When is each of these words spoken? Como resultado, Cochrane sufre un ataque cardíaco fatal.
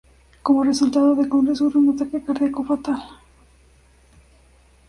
Como 0.41 0.63
resultado, 0.63 1.15
Cochrane 1.15 1.55
sufre 1.55 1.77
un 1.77 1.89
ataque 1.91 2.23
cardíaco 2.23 2.63
fatal. 2.63 3.01